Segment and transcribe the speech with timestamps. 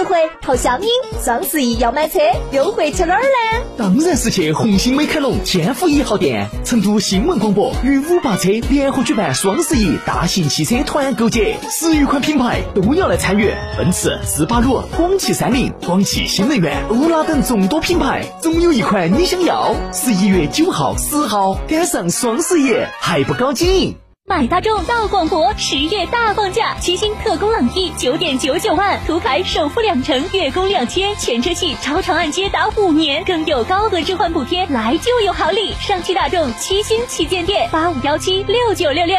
[0.00, 0.86] 实惠淘小米，
[1.22, 2.20] 双十一要买车，
[2.52, 3.64] 优惠去哪儿呢？
[3.76, 6.48] 当然是去红星美凯龙天府一号店。
[6.64, 19.74] 成都新闻广播与五八车联合举办双十一大型汽车团购节，十余款品牌都要来参与，奔驰、斯巴鲁、广汽三菱、广汽新能源、欧拉等众多品牌，总有一款你想要。
[19.92, 23.96] 十一月九号、十号赶上双十一，还不搞紧？
[24.30, 35.74] 买大众到广博，十月大放价，七星特工朗逸九点九九万，途凯首付两成，月供两千，全车系超长按揭打五年，更有高额置换补贴，来就有好礼！
[35.80, 39.16] 上汽大众七星旗舰店八五幺七六九六六。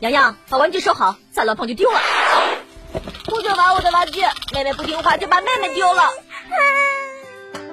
[0.00, 2.00] 洋洋，把玩具收好，再乱碰就丢了。
[3.28, 4.22] 不准玩我的玩具，
[4.54, 6.04] 妹妹不听话就把妹妹丢了。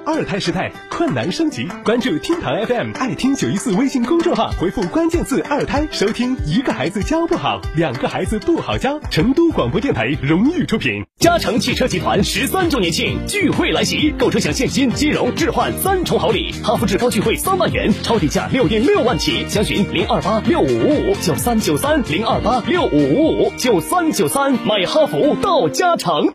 [0.06, 6.36] 二胎时代困难升级，关注听堂 FM 爱听九一四微信公众号，回复关键字“二胎”收听。
[6.46, 9.00] 一个孩子教不好，两个孩子不好教。
[9.10, 11.04] 成都广播电台荣誉出品。
[11.18, 16.54] 嘉诚汽车集团十三周年庆聚会来袭，购车享现金、金融、置换三重好礼。
[16.62, 24.52] 哈弗志高聚会三万元，超低价六点六万起，详询零二八六五五五九三九三零二八六五五五九三九三。
[24.52, 26.32] 买哈弗到嘉诚。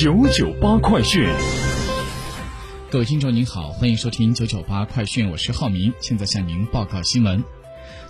[0.00, 1.26] 九九八快讯，
[2.88, 7.42] 各位听众您好，欢迎收听九九八快讯，我是浩明，现在向您报告新闻。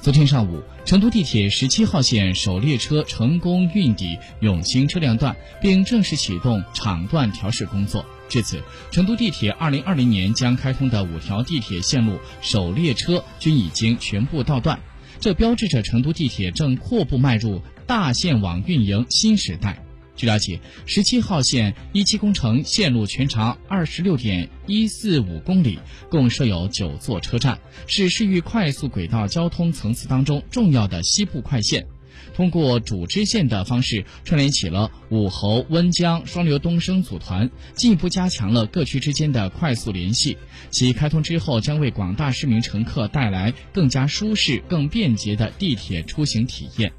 [0.02, 8.04] 昨天上午，成都地铁十七号线首列车成功运抵永兴车辆段，并正式启动场段调试工作。
[8.28, 14.78] 至此，成都地铁二零二零年将开通的五条地铁线路首列车均已经全部到段，
[15.20, 19.82] 这标志着成都地铁正阔步迈入大线网运营新时代。
[20.18, 25.78] 据了解，十七号线一期工程线路全长二十六点一四五公里，
[26.10, 31.86] 共设有九座车站，是市域快速轨道交通层次当中重要的西部快线。
[32.34, 40.36] 通过主支线的方式串联起了武侯、温江双流东升组团，进一步加强了各区之间的快速联系。
[40.68, 46.92] 其开通之后，将为广大市民乘客带来更加舒适、更便捷的地铁出行体验。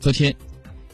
[0.00, 0.34] 昨天。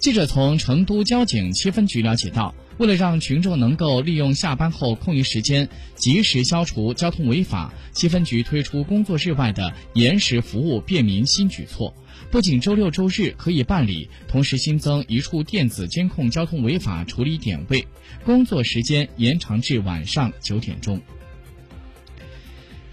[0.02, 11.94] 记者从成都交警七分局了解到，为了让群众能够利用下班后空余时间及时消除交通违法，七分局推出工作日外的延时服务便民新举措。
[12.32, 17.86] 不仅周六周日可以办理，同时新增一处电子监控交通违法处理点位，
[18.24, 21.00] 工作时间延长至晚上九点钟。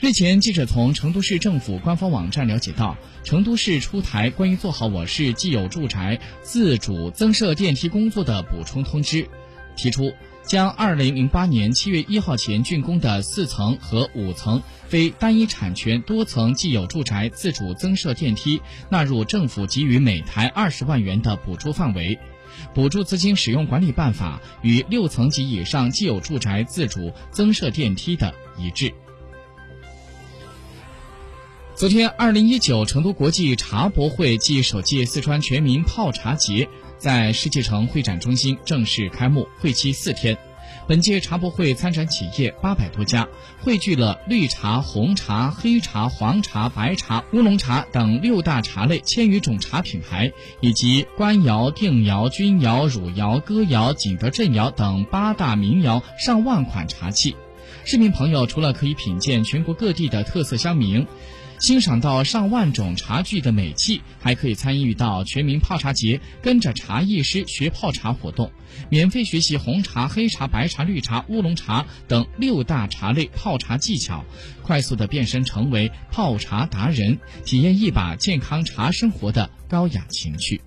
[0.01, 9.27] 日前，记者从成都市政府官方网站了解到，成都市出台关于做好我市既有住宅自主增设电梯工作的补充通知，
[9.75, 22.17] 提出将2008年7月1号前竣工的四层和五层非单一产权多层既有住宅自主增设电梯纳入政府给予每台二十万元的补助范围，
[22.73, 28.93] 补助资金使用管理办法与六层及以上既有住宅自主增设电梯的一致。
[31.79, 36.67] 昨天，二零一九成都国际茶博会暨首届四川全民泡茶节
[36.97, 40.37] 在世纪城会展中心正式开幕，会期四天。
[40.89, 43.29] 本届茶博会参展企业八百多家，
[43.61, 57.37] 汇聚了绿茶、红茶、黑茶、黄茶、白茶、乌龙茶等六大茶类千余种茶品牌，以及官窑、定窑、钧窑、汝窑、哥窑、景德镇窑等八大名窑上万款茶器。
[57.85, 61.07] 市民朋友除了可以品鉴全国各地的特色香茗。
[61.59, 68.49] 欣赏到上万种茶具的美器，还可以参与到全民泡茶节，跟着茶艺师学泡茶活动，
[68.89, 74.23] 免费学习红茶、黑茶、白茶、绿茶、乌龙茶等六大茶类泡茶技巧，
[74.63, 80.61] 快速的变身成为泡茶达人，体验一把健康茶生活的高雅情趣。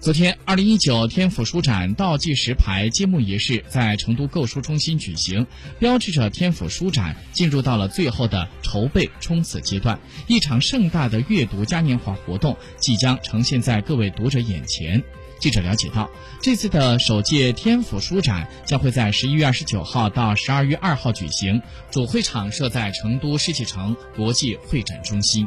[0.00, 5.46] 昨天，二零一九天府书展倒计时牌揭幕仪式在成都购书中心举行，
[5.78, 10.00] 标志着天府书展进入到了最后的筹备冲刺阶段。
[10.26, 15.02] 一场盛大的阅读嘉年华活动即将呈现在各位读者眼前。
[15.38, 16.10] 记者了解到，
[16.40, 21.60] 这次的首届天府书展将会在十一月二十九号到十二月二号举行，
[21.90, 25.46] 主会场设在成都世纪城国际会展中心。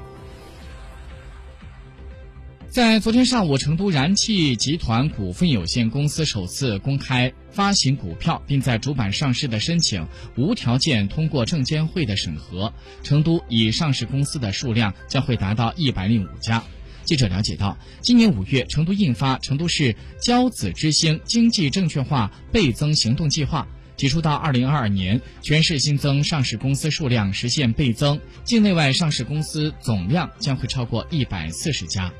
[2.74, 12.74] 在昨天上午，成都燃气集团股份有限公司首次公开发行股票，并在主板上市的申请无条件通过证监会的审核，
[13.04, 16.64] 成都已上市公司的数量将会达到一百零五家。
[17.04, 23.68] 记者了解到，今年五月，成都印发《成都市骄子之星经济证券化倍增行动计划》，
[24.00, 32.12] 提出到二零二二年，全市新增上市公司数量实现倍增，境内外上市公司总量将会超过一百四十家。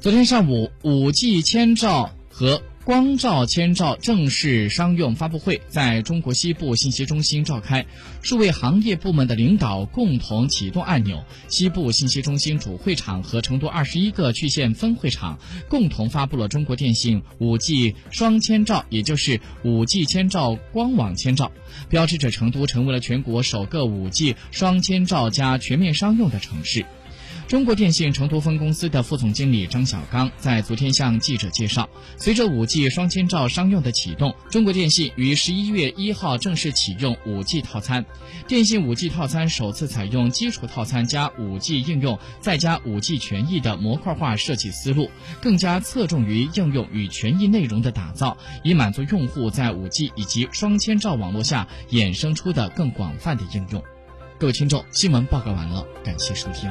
[0.00, 7.84] 昨天上午，五 G 千兆和光照千兆正式商用发布会在中国西部信息中心召开，
[8.22, 15.36] 数位行业部门的领导共同启动按钮，西部信息中心主会场和成都二十一个区县分会场
[15.68, 21.50] 共同发布了中国电信五 G 双千兆，也就是五 G 千兆光网千兆，
[21.88, 26.86] 标志着成都成为了全国首个五 G 双千兆加全面商用的城市。
[27.48, 38.04] 中国电信成都分公司的副总经理张小刚在昨天向记者介绍，随着五 G 双千兆商用的启动，中国电信于十一月一号正式启用五 G 套餐。
[38.46, 45.10] 电信五 G 套餐首次采用基础套餐加五 G 应用再加五 G 权益的模块化设计思路，
[45.40, 53.82] 更加侧重于应用与权益内容的打造，以满足用户在五 G 以及双千兆网络下衍生出的更广泛的应用。
[54.38, 56.70] 各位听众，新闻报告完了，感谢收听。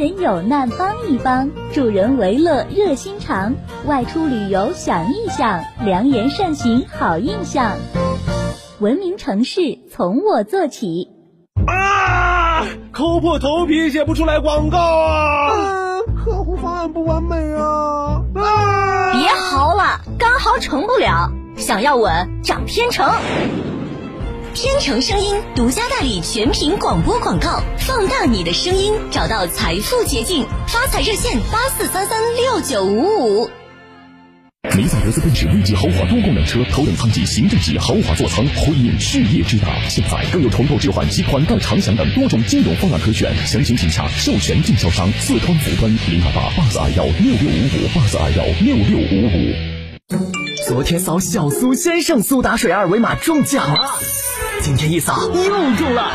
[0.00, 3.52] 人有难帮一帮，助人为乐热心肠。
[3.84, 7.76] 外出旅游想一想，良言善行好印象。
[8.78, 11.10] 文明城市从我做起。
[11.66, 12.64] 啊！
[12.92, 15.50] 抠破头皮写不出来广告啊！
[16.24, 18.22] 客户方案不完美啊！
[18.36, 19.12] 啊！
[19.12, 21.30] 别嚎了，刚嚎成不了。
[21.58, 23.06] 想要稳，涨天成。
[24.52, 30.44] 天成声音独家代理全屏广播广告，放大你的声音，找到财富捷径。
[30.66, 33.50] 发财热线八四三三六九五五。
[34.76, 39.68] 梅赛德斯奔驰 V 级豪华多功能车，头等舱级、行政级豪华座舱，辉映事业之大。
[39.88, 49.54] 现在更有重构置换及款待长享等多种金融方案可选，详情请洽授权经销商四川福端零二八八四二幺六六五五八四二幺六六五五。
[50.66, 53.98] 昨天扫小苏先生苏打水二维码中奖了。
[54.62, 55.42] 今天一扫又
[55.76, 56.10] 中了，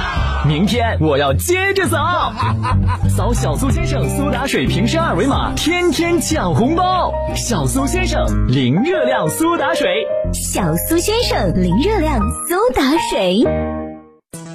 [0.48, 2.32] 明天我要接着扫，
[3.10, 7.12] 扫小苏先生苏打水瓶身二维码，天天抢红包。
[7.36, 13.85] 小苏先生零热量苏打水，小苏先生零热量苏打水。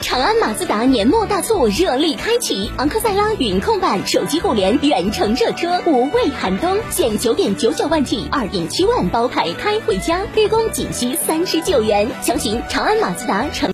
[0.00, 12.08] 长安马自达年末大促热力开启，昂克赛拉云控版手机互联远程热车，无畏寒冬，现九点九九万起，二点七万包牌开回家，日供仅需三十九元。
[12.22, 13.68] 详询长安马自达成。